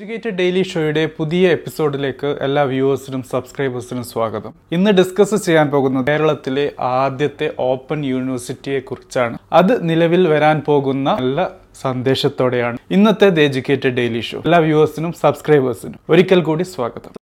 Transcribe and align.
Educated 0.00 0.36
daily 0.38 0.62
ഷോയുടെ 0.62 1.06
പുതിയ 1.06 1.52
എപ്പിസോഡിലേക്ക് 1.52 2.26
എല്ലാ 2.26 2.62
വ്യൂവേഴ്സിനും 2.62 3.22
സബ്സ്ക്രൈബേഴ്സിനും 3.22 4.04
സ്വാഗതം. 4.04 4.54
ഇന്ന് 4.72 4.90
ഡിസ്കസ് 4.90 5.34
ചെയ്യാൻ 5.34 5.70
പോകുന്നത് 5.70 6.06
കേരളത്തിലെ 6.06 6.72
ആദ്യത്തെ 6.80 7.54
ഓപ്പൺ 7.58 8.04
യൂണിവേഴ്സിറ്റിയെ 8.04 8.78
കുറിച്ചാണ്. 8.80 9.38
അത് 9.52 9.88
നിലവിൽ 9.88 10.28
വരാൻ 10.28 10.62
പോകുന്ന 10.66 11.14
നല്ല 11.20 11.50
സന്ദേശത്തോടെയാണ്. 11.80 12.78
ഇന്നത്തെ 12.90 13.28
ദ 13.28 13.40
എഡ്യൂക്കേറ്റഡ് 13.40 13.88
ഡെയിലി 13.88 14.20
ഷോ. 14.20 14.38
എല്ലാ 14.38 14.58
വ്യൂവേഴ്സിനും 14.58 15.12
സബ്സ്ക്രൈബേഴ്സിനും 15.12 16.00
ഒരിക്കൽ 16.08 16.42
കൂടി 16.42 16.62
സ്വാഗതം. 16.62 17.12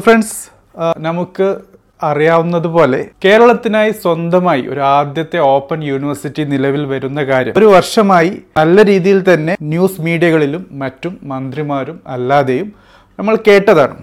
ഫ്രണ്ട്സ് 0.00 0.50
നമുക്ക് 0.98 1.77
അറിയാവുന്നതുപോലെ 2.08 3.00
കേരളത്തിനായി 3.24 3.92
സ്വന്തമായി 4.02 4.62
ഒരു 4.72 4.82
ആദ്യത്തെ 4.98 5.38
ഓപ്പൺ 5.54 5.78
യൂണിവേഴ്സിറ്റി 5.90 6.44
നിലവിൽ 6.52 6.84
വരുന്ന 6.92 7.22
കാര്യം. 7.30 7.56
ഒരു 7.60 7.68
വർഷമായി 7.76 8.32
നല്ല 8.60 8.84
രീതിയിൽ 8.90 9.18
തന്നെ 9.30 9.56
ന്യൂസ് 9.72 10.04
മീഡിയകളിലും 10.08 10.62
മറ്റും 10.82 11.14
മന്ത്രിമാരും 11.32 11.98
അല്ലാതെയും 12.16 12.68
നമ്മൾ 13.18 13.36
കേട്ടതാണ്. 13.48 13.98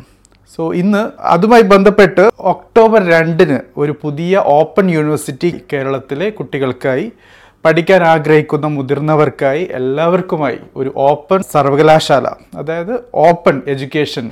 സോ 0.53 0.63
ഇന്ന് 0.81 1.03
അതുമായി 1.33 1.63
ബന്ധപ്പെട്ട് 1.71 2.23
ഒക്ടോബർ 2.51 3.01
രണ്ടിന് 3.13 3.57
ഒരു 3.77 3.93
പുതിയ 4.03 4.43
ഓപ്പൺ 4.59 4.85
യൂണിവേഴ്സിറ്റി 4.95 5.49
കേരളത്തിലെ 5.73 6.29
കുട്ടികൾക്കായി 6.29 7.07
പഠിക്കാൻ 7.65 8.01
ആഗ്രഹിക്കുന്ന 8.03 8.67
മുതിർന്നവർക്കായി 8.67 9.63
എല്ലാവർക്കുമായി 9.79 10.57
ഒരു 10.75 10.89
ഓപ്പൺ 11.09 11.39
സർവകലാശാല 11.53 12.27
അതായത് 12.59 12.93
ഓപ്പൺ 13.27 13.55
എഡ്യൂക്കേഷൻ 13.67 14.25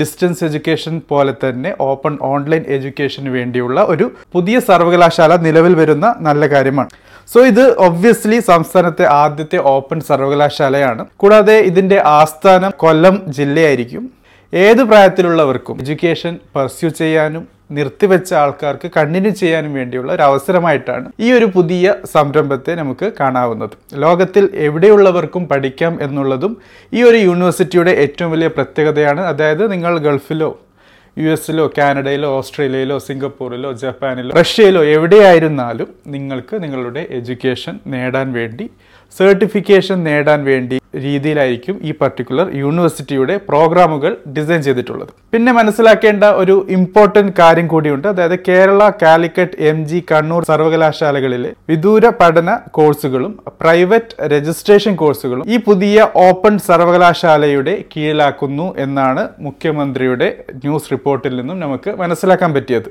ഡിസ്റ്റൻസ് 0.00 0.44
എഡ്യൂക്കേഷൻ 0.44 0.94
പോലെ 1.10 1.34
തന്നെ 1.44 1.70
ഓപ്പൺ 1.80 2.18
ഓൺലൈൻ 2.22 2.62
എഡ്യൂക്കേഷന് 2.76 3.28
വേണ്ടിയുള്ള 3.28 3.80
ഒരു 3.92 4.06
പുതിയ 4.32 4.60
സർവകലാശാല 4.60 5.36
നിലവിൽ 5.46 5.74
വരുന്ന 5.74 6.14
നല്ല 6.20 6.46
കാര്യമാണ്. 6.46 6.90
സോ 7.32 7.40
ഇത് 7.50 7.64
ഒബ്വിയസ്ലി 7.86 8.38
സംസ്ഥാനത്തെ 8.50 9.04
ആദ്യത്തെ 9.22 9.58
ഓപ്പൺ 9.76 10.00
സർവകലാശാലയാണ്. 10.00 11.04
കൂടാതെ 11.16 11.56
ഇതിന്റെ 11.70 11.98
ആസ്ഥാനം 12.20 12.72
കൊല്ലം 12.76 13.16
ജില്ലയായിരിക്കും. 13.38 14.04
ഏത് 14.52 14.82
പ്രായത്തിലുള്ളവർക്കും 14.82 15.76
എഡ്യൂക്കേഷൻ 15.80 16.34
പെർസ്യൂ 16.56 16.88
ചെയ്യാനും 17.00 17.44
നിർത്തിവെച്ച 17.76 18.30
ആൾക്കാർക്ക് 18.42 18.88
കണ്ടിന്യൂ 18.96 19.32
ചെയ്യാനും 19.40 19.72
വേണ്ടിയുള്ള 19.78 20.10
ഒരു 20.12 20.24
അവസരമായിട്ടാണ് 20.28 21.06
ഈ 21.24 21.30
ഒരു 21.38 21.46
പുതിയ 21.56 21.94
സംരംഭത്തെ 22.14 22.74
നമുക്ക് 22.80 23.06
കാണാവുന്നത്. 23.20 23.74
ലോകത്തിൽ 24.04 24.44
എവിടെയുള്ളവർക്കും 24.66 25.46
പഠിക്കാം 25.52 25.94
എന്നുള്ളതും 26.06 26.52
ഈ 26.92 27.02
ഒരു 27.10 27.20
യൂണിവേഴ്സിറ്റിയുടെ 27.28 27.94
ഏറ്റവും 28.04 28.30
വലിയ 28.34 28.50
പ്രത്യേകതയാണ്. 28.58 29.22
അതായത് 29.32 29.64
നിങ്ങൾ 29.72 29.94
ഗൾഫിലോ 30.08 30.50
യു 31.16 31.28
എസിലോ 31.32 31.64
കാനഡയിലോ 31.78 32.28
ഓസ്ട്രേലിയയിലോ 32.38 32.96
സിംഗപ്പൂരിലോ 33.08 33.72
ജപ്പാനിലോ 33.82 34.32
റഷ്യയിലോ 34.40 34.82
എവിടെയായിരുന്നാലും 34.94 35.88
നിങ്ങൾക്ക് 36.14 36.54
നിങ്ങളുടെ 36.64 37.02
എഡ്യൂക്കേഷൻ 37.18 37.74
നേടാൻ 37.86 38.26
വേണ്ടി 38.32 38.66
സർട്ടിഫിക്കേഷൻ 39.16 39.98
നേടാൻ 40.04 40.40
വേണ്ടി 40.44 40.78
രീതിയിലായിരിക്കും 41.04 41.76
ഈ 41.82 41.92
പർട്ടിക്കുലർ 42.00 42.46
യൂണിവേഴ്സിറ്റിയുടെ 42.54 43.36
പ്രോഗ്രാമുകൾ 43.48 44.16
ഡിസൈൻ 44.36 44.62
ചെയ്തിട്ടുള്ളത്. 44.62 45.08
പിന്നെ 45.32 45.52
മനസ്സിലാക്കേണ്ട 45.52 46.24
ഒരു 46.24 46.66
ഇമ്പോർട്ടന്റ് 46.70 47.32
കാര്യം 47.38 47.68
കൂടിയുണ്ട്. 47.68 48.08
അതായത് 48.08 48.36
കേരള 48.48 48.90
കാലിക്കറ്റ് 49.02 49.60
എം 49.70 49.86
ജി 49.88 50.04
കണ്ണൂർ 50.12 50.44
സർവകലാശാലകളിലെ 50.44 51.52
വിദൂര 51.70 52.08
പഠന 52.20 52.58
കോഴ്സുകളും 52.70 53.32
പ്രൈവറ്റ് 53.60 54.28
രജിസ്ട്രേഷൻ 54.34 54.96
കോഴ്സുകളും 54.96 55.44
ഈ 55.46 55.56
പുതിയ 55.56 56.06
ഓപ്പൺ 56.14 56.58
സർവകലാശാലയുടെ 56.58 57.84
കീഴിലാക്കുന്നു 57.96 58.74
എന്നാണ് 58.78 59.28
മുഖ്യമന്ത്രിയുടെ 59.40 60.28
ന്യൂസ് 60.64 60.92
റിപ്പോർട്ടിൽ 60.92 61.36
നിന്നും 61.36 61.60
നമുക്ക് 61.60 61.90
മനസ്സിലാക്കാൻ 61.90 62.54
പറ്റിയത്. 62.54 62.90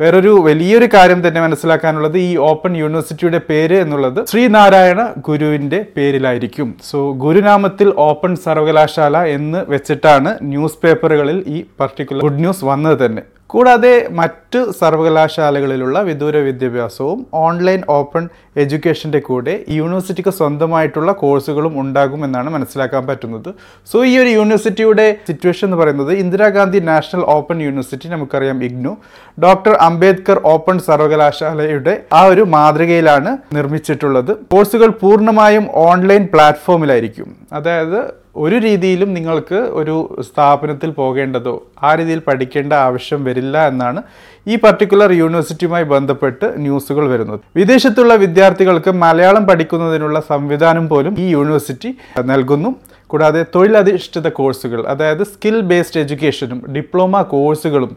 വേറൊരു 0.00 0.30
വലിയൊരു 0.44 0.88
കാര്യം 0.94 1.28
തന്നെ 1.28 1.40
മനസ്സിലാക്കാനുള്ളത് 1.40 2.16
ഈ 2.18 2.36
ഓപ്പൺ 2.36 2.76
യൂണിവേഴ്സിറ്റിയുടെ 2.76 3.40
പേര് 3.48 3.76
എന്നുള്ളത് 3.80 4.26
ശ്രീനാരായണ 4.30 5.00
ഗുരുവിന്റെ 5.28 5.78
പേരിലായിരിക്കും. 5.96 6.74
സോ 6.84 6.98
ഗുരുനാമത്തിൽ 7.44 7.88
ഓപ്പൺ 8.04 8.32
സർവകലാശാല 8.42 9.16
എന്ന് 9.32 9.60
വെച്ചിട്ടാണ് 9.72 10.30
ന്യൂസ് 10.52 10.78
പേപ്പറുകളിൽ 10.82 11.38
ഈ 11.54 11.58
പർട്ടിക്കുലർ 11.80 12.22
ഗുഡ് 12.24 12.40
ന്യൂസ് 12.44 12.64
വന്നത് 12.68 12.96
തന്നെ. 13.02 13.22
കൂടാതെ 13.52 13.90
മറ്റ് 14.20 14.43
സർവകലാശാലകളിലുള്ള 14.58 16.00
വിദൂര 16.00 16.36
വിദ്യാഭ്യാസവും 16.36 17.26
ഓൺലൈൻ 17.34 17.82
ഓപ്പൺ 17.88 18.28
എഡ്യൂക്കേഷന്റെ 18.56 19.18
കൂടെ 19.18 19.64
യൂണിവേഴ്സിറ്റിക്ക് 19.68 20.30
സ്വന്തമായിട്ടുള്ള 20.30 21.12
കോഴ്സുകളും 21.12 21.80
ഉണ്ടാകുമെന്നാണ് 21.80 22.50
മനസ്സിലാക്കാൻ 22.50 23.06
പറ്റുന്നത്. 23.06 23.54
സോ 23.92 24.04
ഈ 24.04 24.18
ഒരു 24.18 24.28
യൂണിവേഴ്സിറ്റിയുടെ 24.28 25.16
സിറ്റുവേഷൻ 25.28 25.66
എന്ന് 25.66 25.76
പറയുന്നത് 25.76 26.12
ഇന്ദിരാഗാന്ധി 26.12 26.78
നാഷണൽ 26.78 27.24
ഓപ്പൺ 27.36 27.62
യൂണിവേഴ്സിറ്റി 27.62 28.08
നമുക്കറിയാം 28.08 28.64
ഇഗ്നു. 28.64 28.96
ഡോക്ടർ 29.42 29.72
അംബേദ്കർ 29.72 30.40
ഓപ്പൺ 30.44 30.78
സർവകലാശാലയുടെ 30.78 32.00
ആ 32.12 32.24
ഒരു 32.24 32.40
മാതൃകയിലാണ് 32.40 33.38
നിർമ്മിച്ചിട്ടുള്ളത്. 33.54 34.34
കോഴ്സുകൾ 34.34 34.88
പൂർണമായും 34.88 35.66
ഓൺലൈൻ 35.74 36.28
പ്ലാറ്റ്ഫോമിലായിരിക്കും. 36.32 37.36
അതായത് 37.52 38.24
ഒരു 38.36 38.56
രീതിയിലും 38.56 39.14
നിങ്ങൾക്ക് 39.14 39.54
ഒരു 39.54 40.22
സ്ഥാപനത്തിൽ 40.28 40.90
പോകേണ്ടതോ 40.90 41.64
ആ 41.82 41.94
രീതിയിൽ 41.94 42.18
പഠിക്കേണ്ട 42.18 42.72
ആവശ്യം 42.72 43.24
വരില്ല 43.24 43.68
എന്നാണ് 43.68 44.02
ഈ 44.46 44.56
പർട്ടിക്കുലർ 44.56 45.10
യൂണിവേഴ്സിറ്റിയുമായി 45.20 45.86
ബന്ധപ്പെട്ട് 45.92 46.46
ന്യൂസുകൾ 46.64 47.04
വരുന്നത് 47.12 47.40
വിദേശത്തുള്ള 47.56 48.14
വിദ്യാർത്ഥികൾക്ക് 48.24 48.90
മലയാളം 49.04 49.46
പഠിക്കുന്നതിനുള്ള 49.46 50.20
സംവിധാനം 50.32 50.88
പോലും 50.88 51.14
ഈ 51.18 51.28
യൂണിവേഴ്സിറ്റി 51.36 51.92
നൽകുന്നു. 52.32 52.72
കൂടാതെ 53.10 53.40
തൊഴിലധിഷ്ഠിത 53.54 54.28
കോഴ്സുകൾ 54.28 54.80
അതായത് 54.92 55.24
സ്കിൽ 55.24 55.56
ബേസ്ഡ് 55.70 56.00
എഡ്യൂക്കേഷനും 56.00 56.60
ഡിപ്ലോമ 56.76 57.22
കോഴ്സുകളും 57.32 57.92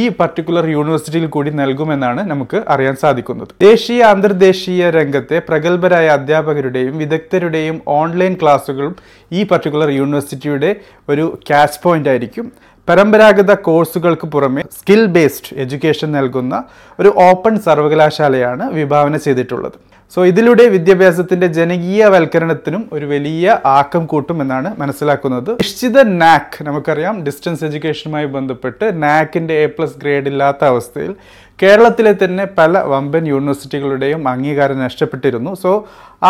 ഈ 0.00 0.04
പർട്ടിക്കുലർ 0.08 0.66
യൂണിവേഴ്സിറ്റിയിൽ 0.74 1.26
കൂടി 1.26 1.50
നൽകുമെന്നാണ് 1.50 2.20
നമുക്ക് 2.30 2.58
അറിയാൻ 2.74 2.94
സാധിക്കുന്നത്. 3.00 3.48
ദേശീയ 3.60 4.02
അന്തർദേശീയ 4.14 4.90
രംഗത്തെ 4.90 5.38
പ്രഗത്ഭരായ 5.48 6.06
അധ്യാപകരുടെയും 6.18 6.94
വിദഗ്ധരുടെയും 6.98 7.76
ഓൺലൈൻ 8.00 8.34
ക്ലാസ്സുകളും 8.42 8.94
ഈ 9.32 9.42
പർട്ടിക്കുലർ 9.42 9.90
യൂണിവേഴ്സിറ്റിയുടെ 10.00 10.70
ഒരു 11.08 11.26
ക്യാച്ച് 11.48 11.80
പോയിന്റ് 11.82 12.10
ആയിരിക്കും. 12.12 12.46
പരമ്പരാഗത 12.88 13.52
കോഴ്സുകൾക്ക് 13.54 14.26
പുറമെ 14.26 14.62
സ്കിൽ 14.80 15.06
ബേസ്ഡ് 15.06 15.58
എഡ്യൂക്കേഷൻ 15.58 16.12
നൽകുന്ന 16.12 16.64
ഒരു 17.00 17.14
ഓപ്പൺ 17.16 17.60
സർവകലാശാലയാണ് 17.60 18.70
വിഭാവന 18.72 19.16
ചെയ്തിട്ടുള്ളത്. 19.16 19.72
സോ 20.14 20.24
ഇതിലൂടെ 20.26 20.64
വിദ്യാഭ്യാസത്തിന്റെ 20.68 21.46
ജനകീയവൽക്കരണത്തിനും 21.46 22.88
ഒരു 22.92 23.06
വലിയ 23.06 23.58
ആക്കം 23.66 24.06
കൂട്ടും 24.06 24.42
എന്നാണ് 24.42 24.80
മനസ്സിലാക്കുന്നത്. 24.80 25.50
നിശ്ചിത 25.50 26.02
നാക്ക് 26.02 26.64
നമുക്കറിയാം. 26.64 27.24
ഡിസ്റ്റൻസ് 27.24 27.64
എഡ്യൂക്കേഷനുമായി 27.64 28.26
ബന്ധപ്പെട്ട് 28.26 29.02
നാക്കിന്റെ 29.02 29.54
എ 29.54 29.66
പ്ലസ് 29.66 29.98
ഗ്രേഡ് 29.98 30.26
ഇല്ലാത്ത 30.26 30.64
അവസ്ഥയിൽ 30.64 31.14
കേരളത്തിലെ 31.62 32.12
തന്നെ 32.22 32.44
പല 32.58 32.78
വമ്പൻ 32.92 33.24
യൂണിവേഴ്സിറ്റികളുടെയും 33.32 34.22
അംഗീകാരം 34.32 34.78
നഷ്ടപ്പെട്ടിരുന്നു. 34.86 35.50
സോ 35.62 35.72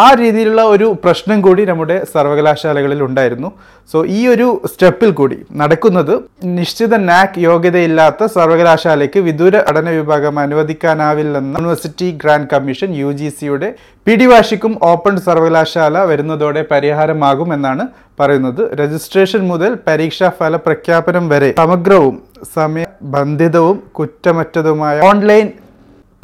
ആ 0.02 0.06
രീതിയിലുള്ള 0.20 0.62
ഒരു 0.74 0.86
പ്രശ്നം 1.04 1.38
കൂടി 1.46 1.62
നമ്മുടെ 1.70 1.96
സർവകലാശാലകളിൽ 2.14 3.00
ഉണ്ടായിരുന്നു. 3.06 3.48
സോ 3.92 3.98
ഈ 4.18 4.20
ഒരു 4.34 4.48
സ്റ്റെപ്പിൽ 4.72 5.10
കൂടി 5.20 5.38
നടക്കുന്നത് 5.62 6.14
നിശ്ചിത 6.58 6.96
നാക് 7.10 7.38
യോഗ്യതയില്ലാത്ത 7.48 8.28
സർവകലാശാലയ്ക്ക് 8.36 9.22
വിദൂര 9.28 9.56
പഠന 9.68 9.90
വിഭാഗം 9.98 10.38
അനുവദിക്കാനാവില്ലെന്ന 10.44 11.56
university 11.58 12.08
grant 12.22 12.50
commission 12.52 12.90
U 13.02 13.10
G 13.20 13.28
സിയുടെ 13.38 13.70
പിടിവാശിക്കും 14.06 14.72
ഓപ്പൺ 14.92 15.16
സർവകലാശാല 15.26 15.98
വരുന്നതോടെ 16.10 16.62
പരിഹാരമാകും 16.72 17.50
എന്നാണ് 17.56 17.84
പറയുന്നത് 18.20 18.62
രജിസ്ട്രേഷൻ 18.80 19.42
മുതൽ 19.52 19.72
പരീക്ഷാ 19.86 20.28
ഫല 20.38 20.56
പ്രഖ്യാപനം 20.56 21.24
വരെ 21.32 21.50
സമഗ്രവും 21.60 22.16
സമയബന്ധിതവും 22.54 23.78
കുറ്റമറ്റതുമായ 23.98 24.98
ഓൺലൈൻ 25.10 25.48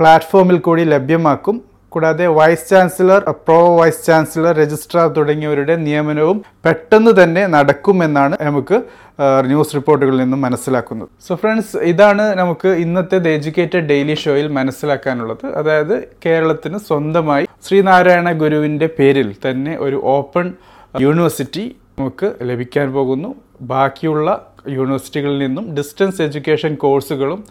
പ്ലാറ്റ്ഫോമിൽ 0.00 0.58
കൂടി 0.58 0.82
ലഭ്യമാക്കും. 0.94 1.56
കൂടാതെ 1.94 2.26
vice 2.38 2.66
chancellor 2.70 3.20
pro 3.46 3.60
vice 3.76 4.02
chancellor 4.06 4.52
registrar 4.62 5.06
തുടങ്ങിയവരുടെ 5.08 5.74
നിയമനവും 5.84 6.38
പെട്ടെന്ന് 6.64 7.12
തന്നെ 7.22 7.42
നടക്കുമെന്നാണ് 7.54 8.36
നമുക്ക് 8.42 8.76
ന്യൂസ് 9.50 9.74
റിപ്പോർട്ടുകളിൽ 9.76 10.20
നിന്നും 10.22 10.40
മനസ്സിലാക്കുന്നത്. 10.46 11.08
സോ 11.26 11.34
ഫ്രണ്ട്സ് 11.34 11.78
ഇതാണ് 11.92 12.24
നമുക്ക് 12.40 12.68
ഇന്നത്തെ 12.84 13.18
ദ 13.18 13.28
എഡ്യൂക്കേറ്റഡ് 13.36 13.86
ഡെയിലി 13.92 14.14
ഷോയിൽ 14.14 14.48
മനസ്സിലാക്കാനുള്ളത്. 14.58 15.46
അതായത് 15.60 15.94
കേരളത്തിന് 16.26 16.78
സ്വന്തമായി 16.88 17.46
ശ്രീനാരായണ 17.68 18.32
ഗുരുവിന്റെ 18.42 18.88
പേരിൽ 18.98 19.30
തന്നെ 19.46 19.74
ഒരു 19.86 20.00
ഓപ്പൺ 20.16 20.48
യൂണിവേഴ്സിറ്റി 20.94 21.64
നമുക്ക് 21.98 22.34
ലഭിക്കാൻ 22.42 22.92
പോകുന്നു. 22.92 23.34
ബാക്കിയുള്ള 23.60 24.28
യൂണിവേഴ്സിറ്റികളിൽ 24.68 25.38
നിന്നും 25.38 25.74
ഡിസ്റ്റൻസ് 25.76 26.22
എഡ്യൂക്കേഷൻ 26.22 26.74
കോഴ്സുകളും 26.74 27.44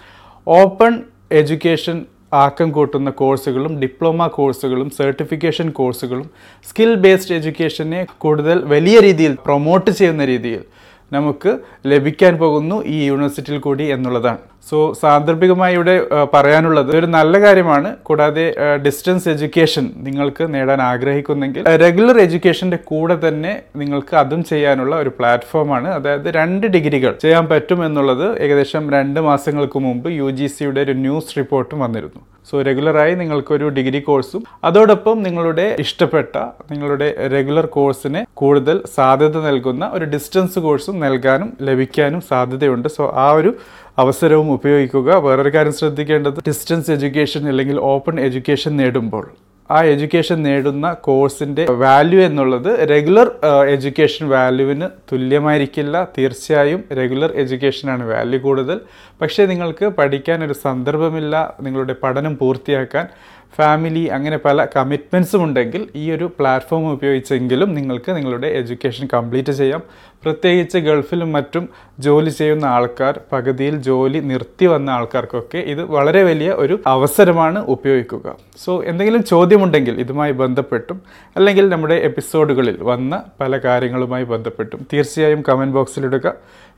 ഓപ്പൺ 0.47 1.03
എഡ്യൂക്കേഷൻ 1.31 2.05
ആക്കം 2.33 2.71
കൂട്ടുന്ന 2.71 3.09
കോഴ്സുകളും 3.09 3.81
ഡിപ്ലോമ 3.81 4.27
കോഴ്സുകളും 4.27 4.89
സർട്ടിഫിക്കേഷൻ 4.89 5.69
കോഴ്സുകളും 5.69 6.29
സ്കിൽ 6.69 6.95
ബേസ്ഡ് 6.95 7.35
എഡ്യൂക്കേഷനെ 7.35 8.07
കൂടുതൽ 8.17 8.63
വലിയ 8.65 8.99
രീതിയിൽ 8.99 9.37
പ്രൊമോട്ട് 9.45 9.91
ചെയ്യുന്ന 9.91 10.25
രീതിയിൽ 10.25 10.63
നമുക്ക് 11.11 11.59
ലഭിക്കാൻ 11.85 12.37
പോകുന്നു 12.37 12.83
ഈ 12.85 13.05
യൂണിവേഴ്സിറ്റിയിൽ 13.05 13.59
കൂടി 13.59 13.83
എന്നുള്ളതാണ്. 13.83 14.37
സോ 14.69 14.77
സാന്ദർഭികമായി 15.01 15.75
ഇവിടെ 15.77 15.95
പറയാനുള്ളത് 16.33 16.91
ഒരു 16.99 17.07
നല്ല 17.17 17.41
കാര്യമാണ്. 17.43 17.89
കൂടാതെ 18.07 18.45
ഡിസ്റ്റൻസ് 18.85 19.29
എഡ്യൂക്കേഷൻ 19.33 19.85
നിങ്ങൾക്ക് 20.07 20.43
നേടാൻ 20.55 20.81
ആഗ്രഹിക്കുന്നെങ്കിൽ 20.91 21.63
റെഗുലർ 21.85 22.17
എഡ്യൂക്കേഷന്റെ 22.25 22.79
കൂടെ 22.91 23.17
തന്നെ 23.27 23.53
നിങ്ങൾക്ക് 23.81 24.15
അതും 24.23 24.41
ചെയ്യാനുള്ള 24.51 24.95
ഒരു 25.03 25.13
പ്ലാറ്റ്ഫോമാണ് 25.19 25.89
അതായത് 25.97 26.29
രണ്ട് 26.39 26.65
ഡിഗ്രികൾ 26.75 27.13
ചെയ്യാൻ 27.25 27.45
പറ്റും 27.51 27.81
എന്നുള്ളത് 27.85 28.27
ഏകദേശം 28.45 28.83
രണ്ട് 28.97 29.19
മാസങ്ങൾക്ക് 29.29 29.79
മുമ്പ് 29.87 30.09
യു 30.19 30.29
ജി 30.39 30.49
സിയുടെ 30.55 30.81
ഒരു 30.87 30.95
ന്യൂസ് 31.05 31.37
റിപ്പോർട്ടും 31.37 31.79
വന്നിരുന്നു. 31.85 32.21
സോ 32.49 32.61
റെഗുലറായി 32.67 33.13
നിങ്ങൾക്കൊരു 33.21 33.69
ഡിഗ്രി 33.77 33.99
കോഴ്സും 33.99 34.41
അതോടൊപ്പം 34.67 35.15
നിങ്ങളുടെ 35.23 35.65
ഇഷ്ടപ്പെട്ട 35.83 36.35
നിങ്ങളുടെ 36.71 37.07
റെഗുലർ 37.33 37.65
കോഴ്സിന് 37.77 38.21
കൂടുതൽ 38.41 38.77
സാധ്യത 38.95 39.37
നൽകുന്ന 39.47 39.85
ഒരു 39.93 40.05
ഡിസ്റ്റൻസ് 40.13 40.59
കോഴ്സും 40.65 40.95
നൽകാനും 40.99 41.49
ലഭിക്കാനും 41.69 42.21
സാധ്യതയുണ്ട്. 42.31 42.87
സോ 42.97 43.05
ആ 43.25 43.27
ഒരു 43.31 43.51
അവസരവും 43.97 44.51
ഉപയോഗിക്കുക. 44.51 45.15
വേറൊരു 45.15 45.49
കാര്യം 45.49 45.73
ശ്രദ്ധിക്കേണ്ടത് 45.73 46.39
ഡിസ്റ്റൻസ് 46.47 46.91
എഡ്യൂക്കേഷൻ 46.91 47.47
അല്ലെങ്കിൽ 47.47 47.79
ഓപ്പൺ 47.79 48.19
എഡ്യൂക്കേഷൻ 48.19 48.77
നേടുമ്പോൾ. 48.77 49.31
ആ 49.71 49.83
എഡ്യൂക്കേഷൻ 49.83 50.43
നേടുന്ന 50.43 50.93
കോഴ്സിന്റെ 50.93 51.65
വാല്യൂ 51.71 52.21
എന്നുള്ളത് 52.21 52.89
റെഗുലർ 52.89 53.31
എഡ്യൂക്കേഷൻ 53.67 54.29
വാല്യൂവിന് 54.29 54.87
തുല്യമായിരിക്കില്ല. 55.11 56.07
തീർച്ചയായും 56.17 56.83
റെഗുലർ 56.97 57.31
എഡ്യൂക്കേഷനാണ് 57.31 58.09
വാല്യൂ 58.09 58.39
കൂടുതൽ. 58.39 58.79
പക്ഷേ 59.21 59.45
നിങ്ങൾക്ക് 59.45 59.85
പഠിക്കാൻ 59.85 60.45
ഒരു 60.45 60.53
സന്ദർഭമില്ല. 60.53 61.53
നിങ്ങളുടെ 61.61 61.95
പഠനം 62.03 62.37
പൂർത്തിയാക്കാൻ 62.37 63.07
ഫാമിലി 63.55 64.05
അങ്ങനെ 64.05 64.37
പല 64.37 64.65
കമ്മിറ്റ്മെന്റ്സും 64.75 65.43
ഉണ്ടെങ്കിൽ 65.43 65.87
ഈ 65.95 66.11
ഒരു 66.11 66.31
പ്ലാറ്റ്ഫോം 66.39 66.91
ഉപയോഗിച്ചെങ്കിലും 66.91 67.73
നിങ്ങൾക്ക് 67.73 68.17
നിങ്ങളുടെ 68.17 68.47
എഡ്യൂക്കേഷൻ 68.47 69.07
കംപ്ലീറ്റ് 69.13 69.51
ചെയ്യാം. 69.51 69.81
പ്രത്യേകിച്ച് 70.23 70.77
ഗൾഫിലും 70.77 71.31
മറ്റും 71.31 71.69
ജോലി 71.99 72.29
ചെയ്യുന്ന 72.29 72.65
ആൾക്കാർ 72.65 73.19
പകുതിയിൽ 73.33 73.75
ജോലി 73.75 74.19
നിർത്തി 74.19 74.65
വന്ന 74.65 74.89
ആൾക്കാർക്കൊക്കെ 74.89 75.57
ഇത് 75.57 75.83
വളരെ 75.83 76.23
വലിയ 76.23 76.51
ഒരു 76.51 76.79
അവസരമാണ് 76.87 77.65
ഉപയോഗിക്കുക. 77.65 78.35
സോ 78.57 78.83
എന്തെങ്കിലും 78.83 79.23
ചോദ്യമുണ്ടെങ്കിൽ 79.23 79.99
ഇതുമായി 79.99 80.31
ബന്ധപ്പെട്ടും 80.31 81.01
അല്ലെങ്കിൽ 81.35 81.69
നമ്മുടെ 81.69 81.95
എപ്പിസോഡുകളിൽ 81.95 82.77
വന്ന 82.81 83.23
പല 83.39 83.57
കാര്യങ്ങളുമായി 83.57 84.23
ബന്ധപ്പെട്ടും 84.23 84.87
തീർച്ചയായും 84.93 85.43
comment 85.49 85.73
ബോക്സിലിടുക 85.73 86.33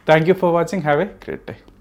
thank 0.09 0.29
you 0.29 0.33
for 0.33 0.53
watching 0.53 0.81
have 0.81 1.01
a 1.01 1.05
great 1.05 1.43
day 1.49 1.78